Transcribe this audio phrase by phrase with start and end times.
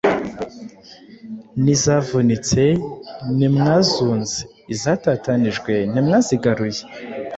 [1.63, 2.61] n’izavunitse
[3.35, 4.39] ntimwazunze,
[4.73, 6.81] izatatanijwe ntimwazigaruye,